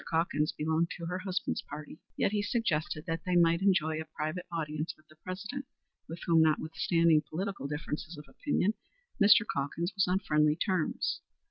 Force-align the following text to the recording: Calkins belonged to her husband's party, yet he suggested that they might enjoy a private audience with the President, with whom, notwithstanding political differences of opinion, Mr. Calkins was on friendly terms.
Calkins 0.09 0.51
belonged 0.51 0.89
to 0.97 1.05
her 1.05 1.19
husband's 1.19 1.61
party, 1.61 1.99
yet 2.17 2.31
he 2.31 2.41
suggested 2.41 3.05
that 3.05 3.21
they 3.23 3.35
might 3.35 3.61
enjoy 3.61 4.01
a 4.01 4.05
private 4.15 4.47
audience 4.51 4.95
with 4.97 5.07
the 5.09 5.15
President, 5.17 5.65
with 6.09 6.19
whom, 6.25 6.41
notwithstanding 6.41 7.21
political 7.29 7.67
differences 7.67 8.17
of 8.17 8.25
opinion, 8.27 8.73
Mr. 9.23 9.45
Calkins 9.53 9.93
was 9.93 10.07
on 10.07 10.17
friendly 10.17 10.55
terms. 10.55 11.21